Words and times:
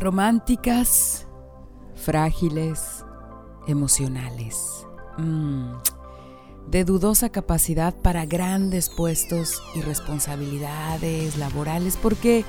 Románticas, 0.00 1.26
frágiles, 1.94 3.04
emocionales. 3.66 4.86
Mm, 5.18 5.74
de 6.68 6.84
dudosa 6.84 7.28
capacidad 7.28 7.94
para 7.94 8.24
grandes 8.24 8.88
puestos 8.88 9.62
y 9.74 9.82
responsabilidades 9.82 11.36
laborales 11.36 11.98
porque 12.00 12.46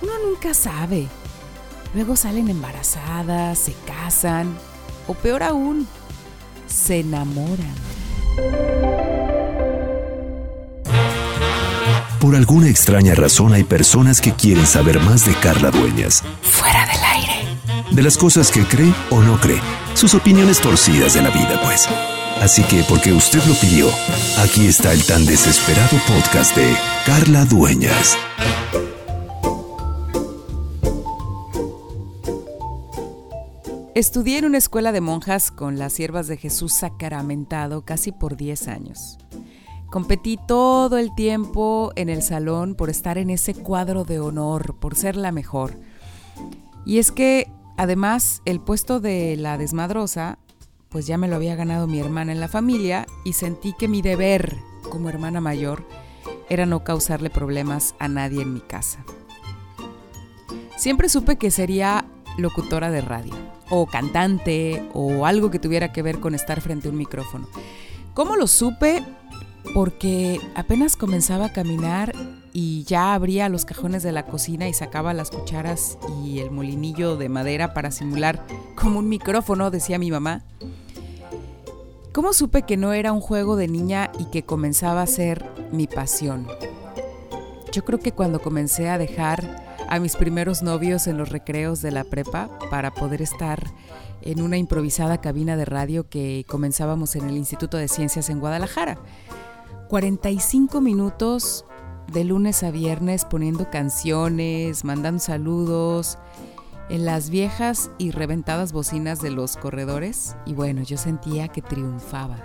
uno 0.00 0.12
nunca 0.26 0.54
sabe. 0.54 1.08
Luego 1.94 2.16
salen 2.16 2.48
embarazadas, 2.48 3.58
se 3.58 3.74
casan 3.86 4.56
o 5.06 5.12
peor 5.12 5.42
aún, 5.42 5.86
se 6.68 7.00
enamoran. 7.00 7.74
Por 12.22 12.36
alguna 12.36 12.68
extraña 12.68 13.16
razón 13.16 13.52
hay 13.52 13.64
personas 13.64 14.20
que 14.20 14.30
quieren 14.30 14.64
saber 14.64 15.00
más 15.00 15.26
de 15.26 15.34
Carla 15.34 15.72
Dueñas. 15.72 16.22
De 17.94 18.02
las 18.02 18.16
cosas 18.16 18.50
que 18.50 18.64
cree 18.64 18.94
o 19.10 19.20
no 19.20 19.38
cree. 19.38 19.60
Sus 19.92 20.14
opiniones 20.14 20.58
torcidas 20.62 21.12
de 21.12 21.20
la 21.20 21.28
vida, 21.28 21.60
pues. 21.62 21.86
Así 22.40 22.62
que, 22.64 22.82
porque 22.88 23.12
usted 23.12 23.44
lo 23.44 23.54
pidió, 23.54 23.86
aquí 24.38 24.66
está 24.66 24.94
el 24.94 25.04
tan 25.04 25.26
desesperado 25.26 25.98
podcast 26.08 26.56
de 26.56 26.74
Carla 27.04 27.44
Dueñas. 27.44 28.16
Estudié 33.94 34.38
en 34.38 34.46
una 34.46 34.56
escuela 34.56 34.90
de 34.90 35.02
monjas 35.02 35.50
con 35.50 35.78
las 35.78 35.92
siervas 35.92 36.28
de 36.28 36.38
Jesús 36.38 36.72
sacramentado 36.72 37.84
casi 37.84 38.10
por 38.10 38.38
10 38.38 38.68
años. 38.68 39.18
Competí 39.90 40.38
todo 40.48 40.96
el 40.96 41.14
tiempo 41.14 41.92
en 41.94 42.08
el 42.08 42.22
salón 42.22 42.74
por 42.74 42.88
estar 42.88 43.18
en 43.18 43.28
ese 43.28 43.52
cuadro 43.52 44.04
de 44.04 44.18
honor, 44.18 44.76
por 44.80 44.96
ser 44.96 45.14
la 45.14 45.30
mejor. 45.30 45.78
Y 46.86 46.98
es 46.98 47.12
que, 47.12 47.48
además, 47.76 48.42
el 48.44 48.60
puesto 48.60 49.00
de 49.00 49.36
la 49.36 49.58
desmadrosa, 49.58 50.38
pues 50.88 51.06
ya 51.06 51.16
me 51.16 51.28
lo 51.28 51.36
había 51.36 51.56
ganado 51.56 51.86
mi 51.86 52.00
hermana 52.00 52.32
en 52.32 52.40
la 52.40 52.48
familia 52.48 53.06
y 53.24 53.32
sentí 53.32 53.74
que 53.78 53.88
mi 53.88 54.02
deber 54.02 54.56
como 54.90 55.08
hermana 55.08 55.40
mayor 55.40 55.86
era 56.48 56.66
no 56.66 56.84
causarle 56.84 57.30
problemas 57.30 57.94
a 57.98 58.08
nadie 58.08 58.42
en 58.42 58.52
mi 58.52 58.60
casa. 58.60 59.04
Siempre 60.76 61.08
supe 61.08 61.36
que 61.36 61.50
sería 61.50 62.04
locutora 62.36 62.90
de 62.90 63.00
radio, 63.00 63.34
o 63.70 63.86
cantante, 63.86 64.88
o 64.92 65.26
algo 65.26 65.50
que 65.50 65.58
tuviera 65.58 65.92
que 65.92 66.02
ver 66.02 66.20
con 66.20 66.34
estar 66.34 66.60
frente 66.60 66.88
a 66.88 66.90
un 66.90 66.98
micrófono. 66.98 67.48
¿Cómo 68.14 68.36
lo 68.36 68.46
supe? 68.46 69.02
Porque 69.74 70.40
apenas 70.54 70.96
comenzaba 70.96 71.46
a 71.46 71.52
caminar 71.52 72.12
y 72.52 72.84
ya 72.84 73.14
abría 73.14 73.48
los 73.48 73.64
cajones 73.64 74.02
de 74.02 74.12
la 74.12 74.26
cocina 74.26 74.68
y 74.68 74.74
sacaba 74.74 75.14
las 75.14 75.30
cucharas 75.30 75.98
y 76.22 76.40
el 76.40 76.50
molinillo 76.50 77.16
de 77.16 77.28
madera 77.28 77.72
para 77.72 77.90
simular 77.90 78.44
como 78.74 78.98
un 78.98 79.08
micrófono, 79.08 79.70
decía 79.70 79.98
mi 79.98 80.10
mamá. 80.10 80.42
¿Cómo 82.12 82.34
supe 82.34 82.62
que 82.62 82.76
no 82.76 82.92
era 82.92 83.12
un 83.12 83.22
juego 83.22 83.56
de 83.56 83.68
niña 83.68 84.10
y 84.18 84.26
que 84.26 84.42
comenzaba 84.42 85.00
a 85.00 85.06
ser 85.06 85.48
mi 85.72 85.86
pasión? 85.86 86.46
Yo 87.72 87.84
creo 87.86 87.98
que 87.98 88.12
cuando 88.12 88.42
comencé 88.42 88.90
a 88.90 88.98
dejar 88.98 89.62
a 89.88 89.98
mis 89.98 90.16
primeros 90.16 90.62
novios 90.62 91.06
en 91.06 91.16
los 91.16 91.30
recreos 91.30 91.80
de 91.80 91.90
la 91.90 92.04
prepa 92.04 92.50
para 92.70 92.92
poder 92.92 93.22
estar 93.22 93.64
en 94.20 94.42
una 94.42 94.58
improvisada 94.58 95.22
cabina 95.22 95.56
de 95.56 95.64
radio 95.64 96.08
que 96.08 96.44
comenzábamos 96.46 97.16
en 97.16 97.28
el 97.28 97.36
Instituto 97.36 97.78
de 97.78 97.88
Ciencias 97.88 98.28
en 98.28 98.40
Guadalajara. 98.40 98.98
45 99.92 100.80
minutos 100.80 101.66
de 102.10 102.24
lunes 102.24 102.62
a 102.62 102.70
viernes 102.70 103.26
poniendo 103.26 103.70
canciones, 103.70 104.86
mandando 104.86 105.20
saludos 105.20 106.16
en 106.88 107.04
las 107.04 107.28
viejas 107.28 107.90
y 107.98 108.10
reventadas 108.10 108.72
bocinas 108.72 109.20
de 109.20 109.30
los 109.30 109.58
corredores 109.58 110.34
y 110.46 110.54
bueno, 110.54 110.82
yo 110.82 110.96
sentía 110.96 111.48
que 111.48 111.60
triunfaba. 111.60 112.38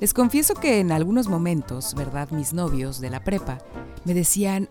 Les 0.00 0.12
confieso 0.12 0.54
que 0.54 0.80
en 0.80 0.90
algunos 0.90 1.28
momentos, 1.28 1.94
¿verdad? 1.94 2.28
Mis 2.32 2.52
novios 2.52 3.00
de 3.00 3.10
la 3.10 3.22
prepa 3.22 3.58
me 4.04 4.12
decían, 4.12 4.68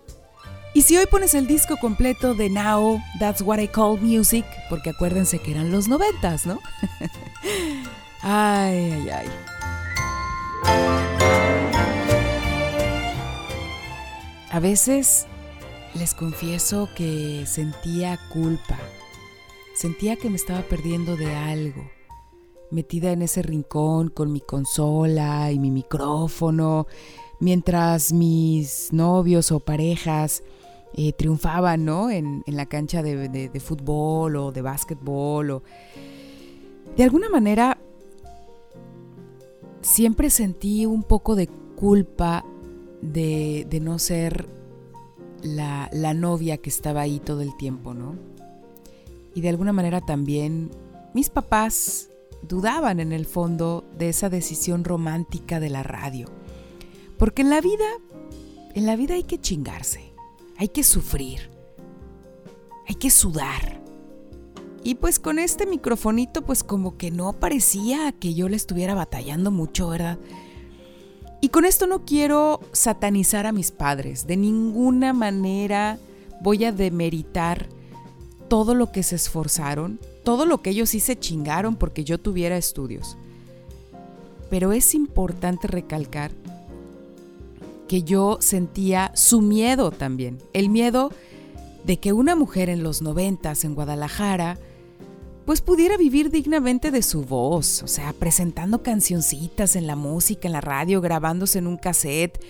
¿y 0.73 0.81
si 0.81 0.97
hoy 0.97 1.05
pones 1.05 1.33
el 1.33 1.47
disco 1.47 1.77
completo 1.77 2.33
de 2.33 2.49
Now, 2.49 3.01
That's 3.21 3.41
What 3.41 3.59
I 3.59 3.69
Call 3.69 4.01
Music? 4.01 4.43
Porque 4.69 4.89
acuérdense 4.89 5.39
que 5.39 5.51
eran 5.51 5.71
los 5.71 5.87
noventas, 5.87 6.45
¿no? 6.45 6.59
ay, 8.21 8.91
ay, 8.91 9.09
ay. 9.09 9.52
A 14.53 14.59
veces 14.59 15.25
les 15.95 16.13
confieso 16.13 16.87
que 16.95 17.43
sentía 17.47 18.19
culpa, 18.31 18.77
sentía 19.73 20.15
que 20.15 20.29
me 20.29 20.35
estaba 20.35 20.61
perdiendo 20.61 21.17
de 21.17 21.33
algo, 21.33 21.89
metida 22.69 23.11
en 23.13 23.23
ese 23.23 23.41
rincón 23.41 24.09
con 24.09 24.31
mi 24.31 24.41
consola 24.41 25.51
y 25.51 25.57
mi 25.57 25.71
micrófono, 25.71 26.85
mientras 27.39 28.13
mis 28.13 28.93
novios 28.93 29.51
o 29.51 29.59
parejas 29.59 30.43
eh, 30.93 31.13
triunfaban 31.13 31.83
¿no? 31.83 32.11
en, 32.11 32.43
la 32.45 32.67
cancha 32.67 33.01
de, 33.01 33.59
fútbol 33.59 34.35
o 34.35 34.51
de 34.51 34.61
básquetbol. 34.61 35.49
O... 35.49 35.63
De 36.95 37.03
alguna 37.03 37.27
manera, 37.27 37.79
siempre 39.81 40.29
sentí 40.29 40.85
un 40.85 41.01
poco 41.01 41.35
de 41.35 41.47
culpa 41.75 42.45
de, 43.11 43.79
no 43.81 43.99
ser 43.99 44.47
la, 45.41 45.89
la, 45.91 46.13
novia 46.13 46.57
que 46.57 46.69
estaba 46.69 47.01
ahí 47.01 47.19
todo 47.19 47.41
el 47.41 47.55
tiempo, 47.57 47.93
¿no? 47.93 48.15
Y 49.35 49.41
de 49.41 49.49
alguna 49.49 49.73
manera 49.73 50.01
también 50.01 50.71
mis 51.13 51.29
papás 51.29 52.09
dudaban 52.47 52.99
en 52.99 53.11
el 53.11 53.25
fondo 53.25 53.83
de 53.97 54.09
esa 54.09 54.29
decisión 54.29 54.83
romántica 54.83 55.59
de 55.59 55.69
la 55.69 55.83
radio. 55.83 56.27
Porque 57.17 57.41
en 57.41 57.49
la 57.49 57.61
vida, 57.61 57.85
en 58.73 58.85
la 58.85 58.95
vida 58.95 59.15
hay 59.15 59.23
que 59.23 59.39
chingarse, 59.39 60.13
hay 60.57 60.69
que 60.69 60.83
sufrir, 60.83 61.49
hay 62.87 62.95
que 62.95 63.09
sudar. 63.09 63.81
Y 64.83 64.95
pues 64.95 65.19
con 65.19 65.39
este 65.39 65.65
microfonito 65.65 66.41
pues 66.41 66.63
como 66.63 66.97
que 66.97 67.09
no 67.09 67.33
parecía 67.33 68.11
que 68.11 68.33
yo 68.33 68.49
le 68.49 68.57
estuviera 68.57 68.93
batallando 68.95 69.49
mucho, 69.49 69.89
¿verdad? 69.89 70.19
Y 71.43 71.49
con 71.49 71.65
esto 71.65 71.87
no 71.87 72.05
quiero 72.05 72.61
satanizar 72.71 73.45
a 73.47 73.51
mis 73.51 73.71
padres, 73.71 74.25
de 74.27 74.37
ninguna 74.37 75.11
manera 75.11 75.99
voy 76.39 76.63
a 76.63 76.71
demeritar 76.71 77.67
todo 78.47 78.73
lo 78.73 78.93
que 78.93 79.03
se 79.03 79.17
esforzaron, 79.17 79.99
todo 80.23 80.45
lo 80.45 80.61
que 80.61 80.69
ellos 80.69 80.91
sí 80.91 81.01
se 81.01 81.19
chingaron 81.19 81.75
porque 81.75 82.05
yo 82.05 82.17
tuviera 82.17 82.55
estudios. 82.55 83.17
Pero 84.49 84.71
es 84.71 84.95
importante 84.95 85.67
recalcar 85.67 86.31
que 87.89 88.03
yo 88.03 88.37
sentía 88.39 89.11
su 89.13 89.41
miedo 89.41 89.91
también, 89.91 90.37
el 90.53 90.69
miedo 90.69 91.11
de 91.83 91.97
que 91.97 92.13
una 92.13 92.37
mujer 92.37 92.69
en 92.69 92.83
los 92.83 93.01
noventas 93.01 93.65
en 93.65 93.75
Guadalajara 93.75 94.59
pues 95.45 95.61
pudiera 95.61 95.97
vivir 95.97 96.29
dignamente 96.29 96.89
de 96.91 97.01
su 97.01 97.25
voz, 97.25 97.83
o 97.83 97.87
sea, 97.87 98.13
presentando 98.13 98.81
cancioncitas 98.81 99.75
en 99.75 99.87
la 99.87 99.95
música, 99.95 100.47
en 100.47 100.53
la 100.53 100.61
radio, 100.61 101.01
grabándose 101.01 101.59
en 101.59 101.67
un 101.67 101.77
cassette. 101.77 102.41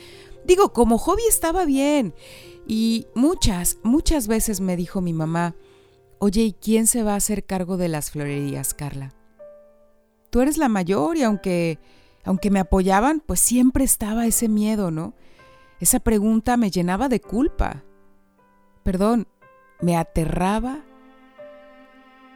Digo, 0.45 0.73
como 0.73 0.97
hobby 0.97 1.23
estaba 1.27 1.65
bien. 1.65 2.13
Y 2.67 3.07
muchas, 3.15 3.77
muchas 3.83 4.27
veces 4.27 4.61
me 4.61 4.77
dijo 4.77 5.01
mi 5.01 5.13
mamá, 5.13 5.55
oye, 6.19 6.43
¿y 6.43 6.53
quién 6.53 6.87
se 6.87 7.03
va 7.03 7.13
a 7.13 7.17
hacer 7.17 7.45
cargo 7.45 7.77
de 7.77 7.87
las 7.87 8.11
florerías, 8.11 8.73
Carla? 8.73 9.13
Tú 10.29 10.41
eres 10.41 10.57
la 10.57 10.69
mayor 10.69 11.17
y 11.17 11.23
aunque, 11.23 11.79
aunque 12.23 12.51
me 12.51 12.59
apoyaban, 12.59 13.21
pues 13.25 13.39
siempre 13.39 13.83
estaba 13.83 14.25
ese 14.27 14.47
miedo, 14.47 14.91
¿no? 14.91 15.13
Esa 15.79 15.99
pregunta 15.99 16.57
me 16.57 16.71
llenaba 16.71 17.09
de 17.09 17.19
culpa. 17.19 17.83
Perdón, 18.83 19.27
me 19.81 19.97
aterraba 19.97 20.85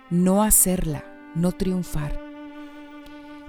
no 0.10 0.44
hacerla, 0.44 1.04
no 1.36 1.52
triunfar. 1.52 2.28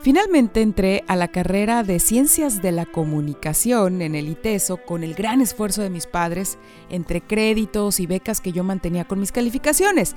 Finalmente 0.00 0.62
entré 0.62 1.02
a 1.08 1.16
la 1.16 1.26
carrera 1.26 1.82
de 1.82 1.98
Ciencias 1.98 2.62
de 2.62 2.70
la 2.70 2.86
Comunicación 2.86 4.00
en 4.00 4.14
el 4.14 4.28
ITESO 4.28 4.76
con 4.76 5.02
el 5.02 5.14
gran 5.14 5.40
esfuerzo 5.40 5.82
de 5.82 5.90
mis 5.90 6.06
padres 6.06 6.56
entre 6.88 7.20
créditos 7.20 7.98
y 7.98 8.06
becas 8.06 8.40
que 8.40 8.52
yo 8.52 8.62
mantenía 8.62 9.06
con 9.06 9.18
mis 9.18 9.32
calificaciones. 9.32 10.14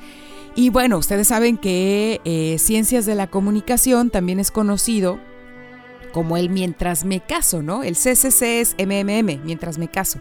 Y 0.56 0.70
bueno, 0.70 1.00
ustedes 1.00 1.30
saben 1.30 1.58
que 1.58 2.22
eh, 2.26 2.58
Ciencias 2.60 3.08
de 3.08 3.16
la 3.16 3.28
Comunicación 3.28 4.12
también 4.12 4.40
es 4.40 4.52
conocido 4.52 5.20
como 6.14 6.38
el 6.38 6.50
mientras 6.50 7.04
me 7.04 7.20
caso, 7.20 7.64
¿no? 7.64 7.84
El 7.84 7.96
CCC 7.96 8.62
es 8.62 8.76
MMM, 8.78 9.44
mientras 9.44 9.80
me 9.80 9.88
caso. 9.88 10.20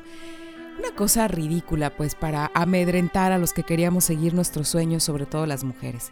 Una 0.80 0.96
cosa 0.96 1.28
ridícula, 1.28 1.94
pues, 1.94 2.14
para 2.14 2.50
amedrentar 2.54 3.32
a 3.32 3.38
los 3.38 3.52
que 3.52 3.64
queríamos 3.64 4.02
seguir 4.02 4.32
nuestros 4.32 4.66
sueños, 4.66 5.02
sobre 5.04 5.26
todo 5.26 5.44
las 5.44 5.62
mujeres. 5.62 6.10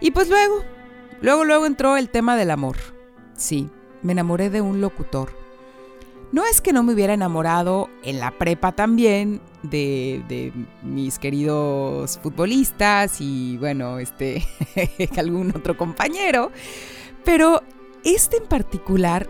Y 0.00 0.12
pues 0.12 0.28
luego, 0.28 0.62
luego, 1.20 1.44
luego 1.44 1.66
entró 1.66 1.96
el 1.96 2.08
tema 2.08 2.36
del 2.36 2.52
amor. 2.52 2.76
Sí, 3.36 3.68
me 4.02 4.12
enamoré 4.12 4.50
de 4.50 4.60
un 4.60 4.80
locutor. 4.80 5.32
No 6.30 6.44
es 6.46 6.60
que 6.60 6.72
no 6.72 6.84
me 6.84 6.92
hubiera 6.92 7.12
enamorado 7.12 7.90
en 8.04 8.20
la 8.20 8.30
prepa 8.30 8.70
también 8.70 9.40
de, 9.64 10.22
de 10.28 10.52
mis 10.84 11.18
queridos 11.18 12.20
futbolistas 12.22 13.20
y 13.20 13.56
bueno, 13.56 13.98
este, 13.98 14.46
algún 15.16 15.50
otro 15.56 15.76
compañero, 15.76 16.52
pero 17.24 17.64
este 18.04 18.36
en 18.36 18.46
particular 18.46 19.28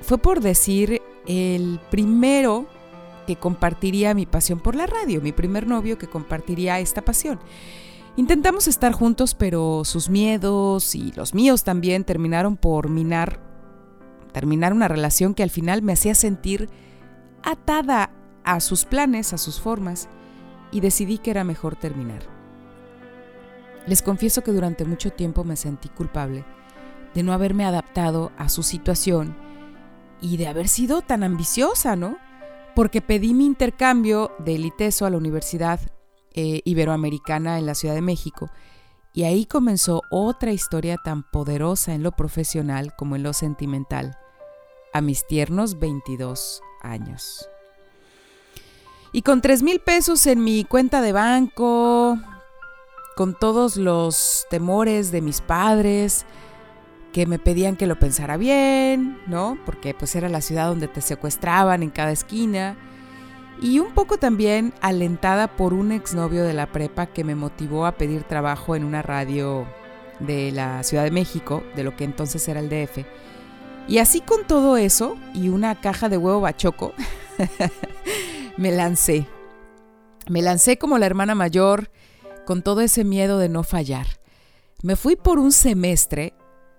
fue 0.00 0.16
por 0.16 0.40
decir 0.40 1.02
el 1.26 1.78
primero 1.90 2.68
que 3.28 3.36
compartiría 3.36 4.14
mi 4.14 4.24
pasión 4.24 4.58
por 4.58 4.74
la 4.74 4.86
radio, 4.86 5.20
mi 5.20 5.32
primer 5.32 5.66
novio 5.66 5.98
que 5.98 6.06
compartiría 6.06 6.80
esta 6.80 7.02
pasión. 7.02 7.38
Intentamos 8.16 8.66
estar 8.68 8.92
juntos, 8.92 9.34
pero 9.34 9.82
sus 9.84 10.08
miedos 10.08 10.94
y 10.94 11.12
los 11.12 11.34
míos 11.34 11.62
también 11.62 12.04
terminaron 12.04 12.56
por 12.56 12.88
minar 12.88 13.38
terminar 14.32 14.72
una 14.72 14.88
relación 14.88 15.34
que 15.34 15.42
al 15.42 15.50
final 15.50 15.82
me 15.82 15.92
hacía 15.92 16.14
sentir 16.14 16.70
atada 17.42 18.10
a 18.44 18.60
sus 18.60 18.86
planes, 18.86 19.34
a 19.34 19.38
sus 19.38 19.60
formas, 19.60 20.08
y 20.72 20.80
decidí 20.80 21.18
que 21.18 21.30
era 21.30 21.44
mejor 21.44 21.76
terminar. 21.76 22.22
Les 23.86 24.00
confieso 24.00 24.42
que 24.42 24.52
durante 24.52 24.86
mucho 24.86 25.10
tiempo 25.10 25.44
me 25.44 25.56
sentí 25.56 25.90
culpable 25.90 26.46
de 27.14 27.22
no 27.22 27.34
haberme 27.34 27.66
adaptado 27.66 28.32
a 28.38 28.48
su 28.48 28.62
situación 28.62 29.36
y 30.22 30.38
de 30.38 30.48
haber 30.48 30.68
sido 30.68 31.02
tan 31.02 31.24
ambiciosa, 31.24 31.94
¿no? 31.94 32.16
Porque 32.78 33.02
pedí 33.02 33.34
mi 33.34 33.44
intercambio 33.44 34.30
de 34.38 34.52
ITESO 34.52 35.04
a 35.04 35.10
la 35.10 35.16
Universidad 35.16 35.80
eh, 36.32 36.62
Iberoamericana 36.64 37.58
en 37.58 37.66
la 37.66 37.74
Ciudad 37.74 37.96
de 37.96 38.02
México 38.02 38.52
y 39.12 39.24
ahí 39.24 39.46
comenzó 39.46 40.02
otra 40.12 40.52
historia 40.52 40.96
tan 40.96 41.28
poderosa 41.28 41.92
en 41.92 42.04
lo 42.04 42.12
profesional 42.12 42.94
como 42.94 43.16
en 43.16 43.24
lo 43.24 43.32
sentimental, 43.32 44.16
a 44.92 45.00
mis 45.00 45.26
tiernos 45.26 45.80
22 45.80 46.62
años. 46.80 47.48
Y 49.12 49.22
con 49.22 49.40
3 49.40 49.64
mil 49.64 49.80
pesos 49.80 50.24
en 50.28 50.44
mi 50.44 50.62
cuenta 50.62 51.00
de 51.00 51.10
banco, 51.10 52.16
con 53.16 53.34
todos 53.34 53.76
los 53.76 54.46
temores 54.50 55.10
de 55.10 55.20
mis 55.20 55.40
padres, 55.40 56.26
me 57.26 57.38
pedían 57.38 57.76
que 57.76 57.86
lo 57.86 57.98
pensara 57.98 58.36
bien, 58.36 59.18
¿no? 59.26 59.58
Porque 59.64 59.94
pues 59.94 60.14
era 60.16 60.28
la 60.28 60.40
ciudad 60.40 60.68
donde 60.68 60.88
te 60.88 61.00
secuestraban 61.00 61.82
en 61.82 61.90
cada 61.90 62.12
esquina 62.12 62.76
y 63.60 63.80
un 63.80 63.92
poco 63.92 64.18
también 64.18 64.72
alentada 64.80 65.56
por 65.56 65.74
un 65.74 65.90
exnovio 65.90 66.44
de 66.44 66.54
la 66.54 66.70
prepa 66.70 67.06
que 67.06 67.24
me 67.24 67.34
motivó 67.34 67.86
a 67.86 67.92
pedir 67.92 68.22
trabajo 68.22 68.76
en 68.76 68.84
una 68.84 69.02
radio 69.02 69.66
de 70.20 70.52
la 70.52 70.82
Ciudad 70.82 71.04
de 71.04 71.10
México, 71.10 71.62
de 71.74 71.82
lo 71.82 71.96
que 71.96 72.04
entonces 72.04 72.46
era 72.48 72.60
el 72.60 72.68
DF. 72.68 73.04
Y 73.88 73.98
así 73.98 74.20
con 74.20 74.46
todo 74.46 74.76
eso 74.76 75.16
y 75.34 75.48
una 75.48 75.80
caja 75.80 76.08
de 76.08 76.18
huevo 76.18 76.40
bachoco, 76.40 76.92
me 78.56 78.70
lancé. 78.70 79.26
Me 80.28 80.42
lancé 80.42 80.78
como 80.78 80.98
la 80.98 81.06
hermana 81.06 81.34
mayor, 81.34 81.90
con 82.44 82.62
todo 82.62 82.80
ese 82.80 83.02
miedo 83.02 83.38
de 83.38 83.48
no 83.48 83.64
fallar. 83.64 84.06
Me 84.82 84.94
fui 84.94 85.16
por 85.16 85.38
un 85.38 85.50
semestre 85.50 86.34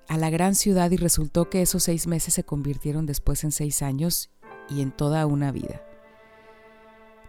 a 0.09 0.17
la 0.17 0.31
gran 0.31 0.55
ciudad 0.55 0.89
y 0.89 0.97
resultó 0.97 1.49
que 1.49 1.61
esos 1.61 1.83
seis 1.83 2.07
meses 2.07 2.33
se 2.33 2.43
convirtieron 2.43 3.05
después 3.05 3.43
en 3.43 3.51
seis 3.51 3.83
años 3.83 4.31
y 4.67 4.81
en 4.81 4.91
toda 4.91 5.25
una 5.27 5.51
vida. 5.51 5.83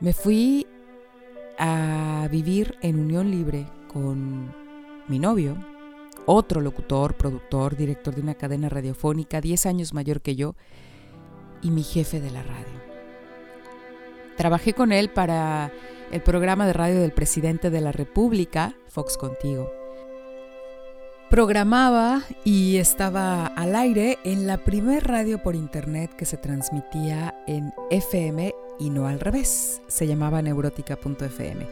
Me 0.01 0.15
fui 0.15 0.67
a 1.59 2.27
vivir 2.31 2.79
en 2.81 2.99
unión 2.99 3.31
libre 3.31 3.67
con 3.93 4.55
mi 5.09 5.19
novio, 5.19 5.63
otro 6.25 6.63
locutor, 6.63 7.19
productor, 7.19 7.77
director 7.77 8.15
de 8.15 8.23
una 8.23 8.35
cadena 8.35 8.71
radiofónica, 8.71 9.43
10 9.43 9.67
años 9.67 9.93
mayor 9.93 10.23
que 10.23 10.35
yo, 10.35 10.55
y 11.61 11.71
mi 11.71 11.83
jefe 11.83 12.19
de 12.19 12.31
la 12.31 12.43
radio. 12.43 12.81
Trabajé 14.39 14.73
con 14.73 14.91
él 14.93 15.11
para 15.11 15.71
el 16.11 16.23
programa 16.23 16.67
de 16.67 16.73
radio 16.73 17.01
del 17.01 17.13
presidente 17.13 17.69
de 17.69 17.83
la 17.83 17.93
República, 17.93 18.75
Fox 18.89 19.19
Contigo. 19.19 19.80
Programaba 21.31 22.25
y 22.43 22.79
estaba 22.79 23.47
al 23.47 23.77
aire 23.77 24.19
en 24.25 24.49
la 24.49 24.59
primer 24.59 25.07
radio 25.07 25.41
por 25.41 25.55
internet 25.55 26.11
que 26.17 26.25
se 26.25 26.37
transmitía 26.37 27.41
en 27.47 27.73
FM 27.89 28.53
y 28.81 28.91
no 28.91 29.07
al 29.07 29.21
revés. 29.21 29.81
Se 29.87 30.09
llamaba 30.09 30.43
neurótica.fm. 30.43 31.69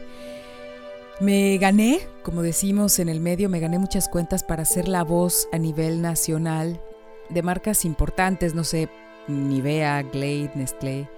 Me 1.19 1.57
gané, 1.57 1.99
como 2.23 2.41
decimos 2.41 2.99
en 2.99 3.09
el 3.09 3.19
medio, 3.19 3.49
me 3.49 3.59
gané 3.59 3.79
muchas 3.79 4.07
cuentas 4.07 4.45
para 4.45 4.63
ser 4.63 4.87
la 4.87 5.03
voz 5.03 5.49
a 5.51 5.57
nivel 5.57 6.01
nacional 6.01 6.79
de 7.27 7.43
marcas 7.43 7.83
importantes, 7.83 8.55
no 8.55 8.63
sé, 8.63 8.87
Nivea, 9.27 10.03
Glade, 10.03 10.51
Nestlé, 10.55 11.09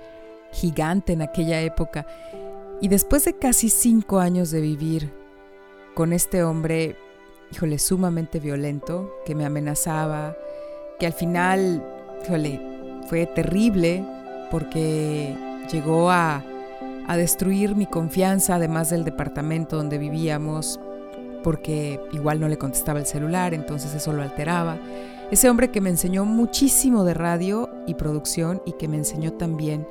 gigante 0.52 1.14
en 1.14 1.22
aquella 1.22 1.62
época. 1.62 2.08
Y 2.82 2.88
después 2.88 3.24
de 3.24 3.38
casi 3.38 3.70
cinco 3.70 4.20
años 4.20 4.50
de 4.50 4.62
vivir 4.62 5.14
con 5.94 6.12
este 6.12 6.44
hombre, 6.44 6.98
híjole, 7.52 7.80
sumamente 7.80 8.40
violento, 8.40 9.14
que 9.26 9.36
me 9.36 9.46
amenazaba, 9.46 10.36
que 11.00 11.06
al 11.06 11.14
final, 11.14 11.84
híjole, 12.24 12.62
fue 13.10 13.26
terrible 13.26 14.06
porque 14.50 15.36
llegó 15.72 16.12
a, 16.12 16.44
a 17.08 17.18
destruir 17.18 17.76
mi 17.76 17.86
confianza, 17.86 18.56
además 18.56 18.90
del 18.90 19.04
departamento 19.04 19.78
donde 19.78 19.98
vivíamos, 19.98 20.80
porque 21.44 22.00
igual 22.12 22.40
no 22.40 22.48
le 22.48 22.58
contestaba 22.58 23.00
el 23.00 23.06
celular, 23.06 23.54
entonces 23.54 23.94
eso 23.94 24.14
lo 24.14 24.22
alteraba. 24.22 24.78
Ese 25.32 25.50
hombre 25.50 25.72
que 25.72 25.82
me 25.82 25.90
enseñó 25.90 26.26
muchísimo 26.26 27.04
de 27.04 27.14
radio 27.14 27.70
y 27.88 27.96
producción 27.96 28.62
y 28.66 28.74
que 28.74 28.88
me 28.88 28.98
enseñó 28.98 29.34
también 29.34 29.88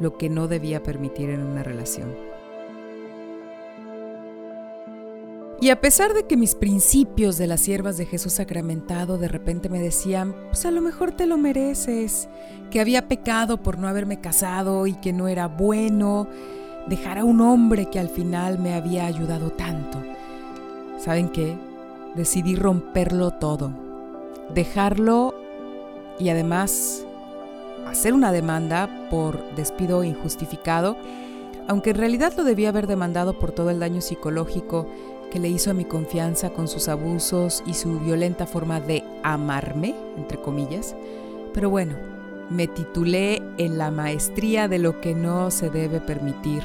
lo 0.00 0.18
que 0.18 0.28
no 0.28 0.48
debía 0.48 0.82
permitir 0.82 1.30
en 1.30 1.42
una 1.42 1.62
relación. 1.62 2.31
Y 5.62 5.70
a 5.70 5.80
pesar 5.80 6.12
de 6.12 6.24
que 6.24 6.36
mis 6.36 6.56
principios 6.56 7.38
de 7.38 7.46
las 7.46 7.60
siervas 7.60 7.96
de 7.96 8.04
Jesús 8.04 8.32
sacramentado 8.32 9.16
de 9.16 9.28
repente 9.28 9.68
me 9.68 9.78
decían, 9.78 10.34
pues 10.48 10.66
a 10.66 10.72
lo 10.72 10.80
mejor 10.80 11.12
te 11.12 11.24
lo 11.24 11.38
mereces, 11.38 12.28
que 12.72 12.80
había 12.80 13.06
pecado 13.06 13.62
por 13.62 13.78
no 13.78 13.86
haberme 13.86 14.20
casado 14.20 14.88
y 14.88 14.94
que 14.94 15.12
no 15.12 15.28
era 15.28 15.46
bueno 15.46 16.26
dejar 16.88 17.18
a 17.20 17.24
un 17.24 17.40
hombre 17.40 17.86
que 17.86 18.00
al 18.00 18.08
final 18.08 18.58
me 18.58 18.74
había 18.74 19.06
ayudado 19.06 19.50
tanto. 19.52 20.02
¿Saben 20.98 21.28
qué? 21.28 21.56
Decidí 22.16 22.56
romperlo 22.56 23.30
todo, 23.30 23.70
dejarlo 24.52 25.32
y 26.18 26.30
además 26.30 27.06
hacer 27.86 28.14
una 28.14 28.32
demanda 28.32 29.06
por 29.10 29.54
despido 29.54 30.02
injustificado, 30.02 30.96
aunque 31.68 31.90
en 31.90 31.98
realidad 31.98 32.32
lo 32.36 32.42
debía 32.42 32.70
haber 32.70 32.88
demandado 32.88 33.38
por 33.38 33.52
todo 33.52 33.70
el 33.70 33.78
daño 33.78 34.00
psicológico 34.00 34.88
que 35.32 35.38
le 35.38 35.48
hizo 35.48 35.70
a 35.70 35.74
mi 35.74 35.86
confianza 35.86 36.50
con 36.50 36.68
sus 36.68 36.88
abusos 36.88 37.62
y 37.64 37.72
su 37.72 37.98
violenta 38.00 38.46
forma 38.46 38.80
de 38.80 39.02
amarme, 39.22 39.94
entre 40.18 40.38
comillas. 40.38 40.94
Pero 41.54 41.70
bueno, 41.70 41.94
me 42.50 42.66
titulé 42.66 43.42
en 43.56 43.78
la 43.78 43.90
maestría 43.90 44.68
de 44.68 44.78
lo 44.78 45.00
que 45.00 45.14
no 45.14 45.50
se 45.50 45.70
debe 45.70 46.00
permitir 46.00 46.62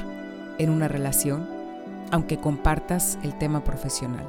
en 0.58 0.68
una 0.68 0.86
relación, 0.86 1.48
aunque 2.10 2.36
compartas 2.36 3.18
el 3.22 3.38
tema 3.38 3.64
profesional. 3.64 4.26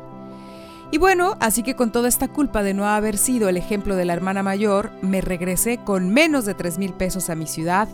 Y 0.90 1.00
bueno, 1.00 1.36
así 1.42 1.62
que 1.62 1.76
con 1.76 1.92
toda 1.92 2.08
esta 2.08 2.30
culpa 2.30 2.64
de 2.64 2.74
no 2.74 2.86
haber 2.88 3.18
sido 3.18 3.50
el 3.50 3.58
ejemplo 3.58 3.98
de 3.98 4.06
la 4.06 4.14
hermana 4.14 4.42
mayor, 4.42 4.90
me 5.02 5.20
regresé 5.20 5.80
con 5.80 6.14
menos 6.14 6.46
de 6.46 6.54
3 6.54 6.78
mil 6.80 6.94
pesos 6.94 7.30
a 7.30 7.36
mi 7.36 7.46
ciudad, 7.46 7.90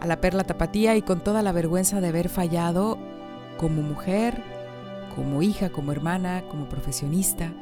a 0.00 0.06
la 0.06 0.16
Perla 0.16 0.44
Tapatía 0.44 0.96
y 0.96 1.02
con 1.02 1.20
toda 1.20 1.42
la 1.42 1.52
vergüenza 1.52 2.00
de 2.00 2.08
haber 2.08 2.30
fallado 2.30 2.96
como 3.58 3.82
mujer, 3.82 4.59
como 5.14 5.42
hija, 5.42 5.70
como 5.70 5.92
hermana, 5.92 6.44
como 6.48 6.68
profesionista. 6.68 7.52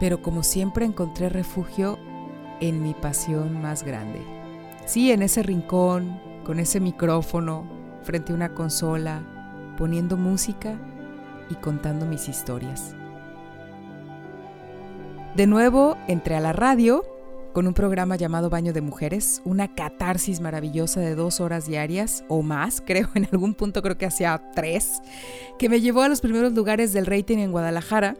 Pero 0.00 0.22
como 0.22 0.42
siempre 0.42 0.84
encontré 0.84 1.28
refugio 1.28 1.98
en 2.60 2.82
mi 2.82 2.94
pasión 2.94 3.60
más 3.60 3.82
grande. 3.82 4.20
Sí, 4.84 5.12
en 5.12 5.22
ese 5.22 5.42
rincón, 5.42 6.20
con 6.44 6.58
ese 6.58 6.80
micrófono, 6.80 7.64
frente 8.02 8.32
a 8.32 8.34
una 8.34 8.54
consola, 8.54 9.22
poniendo 9.78 10.16
música 10.16 10.78
y 11.50 11.54
contando 11.56 12.06
mis 12.06 12.28
historias. 12.28 12.94
De 15.36 15.46
nuevo 15.46 15.96
entré 16.08 16.36
a 16.36 16.40
la 16.40 16.52
radio 16.52 17.04
con 17.52 17.66
un 17.66 17.74
programa 17.74 18.16
llamado 18.16 18.50
Baño 18.50 18.72
de 18.72 18.80
Mujeres, 18.80 19.42
una 19.44 19.74
catarsis 19.74 20.40
maravillosa 20.40 21.00
de 21.00 21.14
dos 21.14 21.40
horas 21.40 21.66
diarias 21.66 22.24
o 22.28 22.42
más, 22.42 22.80
creo, 22.86 23.08
en 23.14 23.28
algún 23.30 23.54
punto 23.54 23.82
creo 23.82 23.98
que 23.98 24.06
hacía 24.06 24.42
tres, 24.54 25.00
que 25.58 25.68
me 25.68 25.80
llevó 25.80 26.02
a 26.02 26.08
los 26.08 26.20
primeros 26.20 26.52
lugares 26.52 26.92
del 26.92 27.06
rating 27.06 27.38
en 27.38 27.52
Guadalajara, 27.52 28.16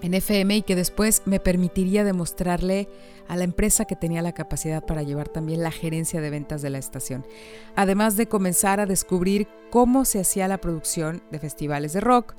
en 0.00 0.14
FM, 0.14 0.56
y 0.58 0.62
que 0.62 0.76
después 0.76 1.22
me 1.24 1.40
permitiría 1.40 2.04
demostrarle 2.04 2.88
a 3.26 3.36
la 3.36 3.44
empresa 3.44 3.84
que 3.84 3.96
tenía 3.96 4.22
la 4.22 4.32
capacidad 4.32 4.84
para 4.84 5.02
llevar 5.02 5.28
también 5.28 5.62
la 5.62 5.72
gerencia 5.72 6.20
de 6.20 6.30
ventas 6.30 6.62
de 6.62 6.70
la 6.70 6.78
estación, 6.78 7.26
además 7.74 8.16
de 8.16 8.28
comenzar 8.28 8.80
a 8.80 8.86
descubrir 8.86 9.48
cómo 9.70 10.04
se 10.04 10.20
hacía 10.20 10.48
la 10.48 10.58
producción 10.58 11.22
de 11.30 11.40
festivales 11.40 11.92
de 11.92 12.00
rock, 12.00 12.34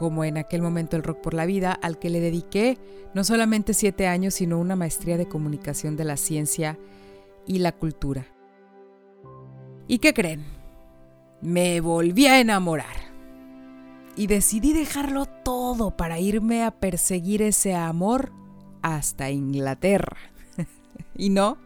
como 0.00 0.24
en 0.24 0.38
aquel 0.38 0.62
momento 0.62 0.96
el 0.96 1.02
Rock 1.02 1.20
por 1.20 1.34
la 1.34 1.44
Vida, 1.44 1.72
al 1.74 1.98
que 1.98 2.08
le 2.08 2.20
dediqué 2.20 2.78
no 3.12 3.22
solamente 3.22 3.74
siete 3.74 4.06
años, 4.06 4.32
sino 4.32 4.58
una 4.58 4.74
maestría 4.74 5.18
de 5.18 5.28
comunicación 5.28 5.94
de 5.98 6.04
la 6.04 6.16
ciencia 6.16 6.78
y 7.46 7.58
la 7.58 7.72
cultura. 7.72 8.26
¿Y 9.88 9.98
qué 9.98 10.14
creen? 10.14 10.46
Me 11.42 11.82
volví 11.82 12.24
a 12.28 12.40
enamorar. 12.40 12.96
Y 14.16 14.26
decidí 14.26 14.72
dejarlo 14.72 15.26
todo 15.26 15.94
para 15.94 16.18
irme 16.18 16.64
a 16.64 16.70
perseguir 16.70 17.42
ese 17.42 17.74
amor 17.74 18.32
hasta 18.80 19.28
Inglaterra. 19.28 20.16
y 21.14 21.28
no, 21.28 21.58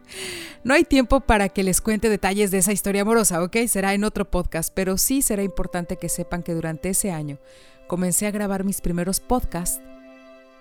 no 0.65 0.73
hay 0.73 0.83
tiempo 0.83 1.21
para 1.21 1.47
que 1.47 1.63
les 1.63 1.79
cuente 1.79 2.09
detalles 2.09 2.51
de 2.51 2.57
esa 2.57 2.73
historia 2.73 3.03
amorosa, 3.03 3.41
¿ok? 3.41 3.55
Será 3.69 3.93
en 3.93 4.03
otro 4.03 4.29
podcast, 4.29 4.73
pero 4.75 4.97
sí 4.97 5.21
será 5.21 5.41
importante 5.41 5.95
que 5.95 6.09
sepan 6.09 6.43
que 6.43 6.53
durante 6.53 6.89
ese 6.89 7.11
año 7.11 7.39
comencé 7.87 8.27
a 8.27 8.31
grabar 8.31 8.63
mis 8.63 8.81
primeros 8.81 9.19
podcasts 9.19 9.81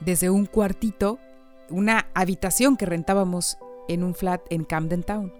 desde 0.00 0.31
un 0.31 0.47
cuartito, 0.47 1.19
una 1.71 2.09
habitación 2.14 2.76
que 2.76 2.87
rentábamos 2.87 3.59
en 3.88 4.02
un 4.02 4.14
flat 4.14 4.43
en 4.50 4.64
Camden 4.64 5.02
Town. 5.02 5.33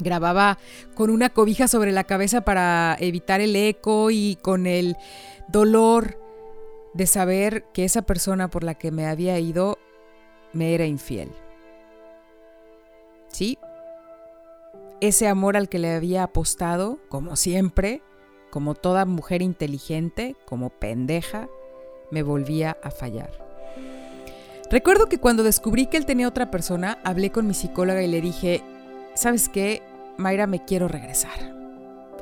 Grababa 0.00 0.58
con 0.94 1.10
una 1.10 1.30
cobija 1.30 1.68
sobre 1.68 1.92
la 1.92 2.04
cabeza 2.04 2.42
para 2.42 2.96
evitar 2.98 3.40
el 3.40 3.54
eco 3.56 4.10
y 4.10 4.38
con 4.42 4.66
el 4.66 4.96
dolor 5.48 6.18
de 6.94 7.06
saber 7.06 7.64
que 7.72 7.84
esa 7.84 8.02
persona 8.02 8.48
por 8.48 8.64
la 8.64 8.74
que 8.74 8.90
me 8.90 9.06
había 9.06 9.38
ido 9.38 9.78
me 10.52 10.74
era 10.74 10.86
infiel. 10.86 11.30
Sí, 13.28 13.58
ese 15.00 15.26
amor 15.26 15.56
al 15.56 15.68
que 15.68 15.78
le 15.78 15.94
había 15.94 16.22
apostado, 16.22 16.98
como 17.08 17.36
siempre, 17.36 18.02
como 18.52 18.74
toda 18.74 19.06
mujer 19.06 19.40
inteligente, 19.40 20.36
como 20.44 20.68
pendeja, 20.68 21.48
me 22.10 22.22
volvía 22.22 22.76
a 22.82 22.90
fallar. 22.90 23.30
Recuerdo 24.70 25.08
que 25.08 25.16
cuando 25.16 25.42
descubrí 25.42 25.86
que 25.86 25.96
él 25.96 26.04
tenía 26.04 26.28
otra 26.28 26.50
persona, 26.50 26.98
hablé 27.02 27.32
con 27.32 27.46
mi 27.46 27.54
psicóloga 27.54 28.02
y 28.02 28.08
le 28.08 28.20
dije, 28.20 28.62
¿sabes 29.14 29.48
qué? 29.48 29.80
Mayra, 30.18 30.46
me 30.46 30.62
quiero 30.66 30.86
regresar. 30.86 31.56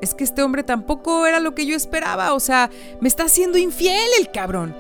Es 0.00 0.14
que 0.14 0.22
este 0.22 0.44
hombre 0.44 0.62
tampoco 0.62 1.26
era 1.26 1.40
lo 1.40 1.56
que 1.56 1.66
yo 1.66 1.74
esperaba, 1.74 2.32
o 2.32 2.38
sea, 2.38 2.70
me 3.00 3.08
está 3.08 3.24
haciendo 3.24 3.58
infiel 3.58 4.08
el 4.20 4.30
cabrón. 4.30 4.76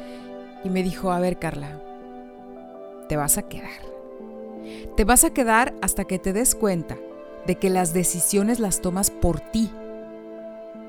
Y 0.62 0.70
me 0.70 0.84
dijo, 0.84 1.10
a 1.10 1.18
ver 1.18 1.40
Carla, 1.40 1.82
te 3.08 3.16
vas 3.16 3.38
a 3.38 3.42
quedar. 3.42 3.82
Te 4.96 5.02
vas 5.02 5.24
a 5.24 5.30
quedar 5.30 5.74
hasta 5.82 6.04
que 6.04 6.20
te 6.20 6.32
des 6.32 6.54
cuenta 6.54 6.96
de 7.44 7.56
que 7.56 7.70
las 7.70 7.92
decisiones 7.92 8.60
las 8.60 8.80
tomas 8.80 9.10
por 9.10 9.40
ti 9.40 9.72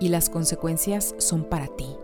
y 0.02 0.10
las 0.10 0.30
consecuencias 0.30 1.16
son 1.20 1.44
para 1.44 1.68
ti. 1.68 1.96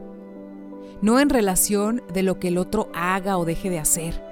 No 1.02 1.20
en 1.20 1.30
relación 1.30 2.04
de 2.14 2.24
lo 2.24 2.40
que 2.40 2.48
el 2.48 2.60
otro 2.60 2.90
haga 2.94 3.38
o 3.38 3.44
deje 3.44 3.70
de 3.70 3.80
hacer. 3.80 4.24